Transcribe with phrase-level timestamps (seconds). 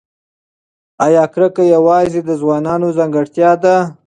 [1.05, 3.75] ایا کرکه یوازې د ځوانانو ځانګړتیا ده؟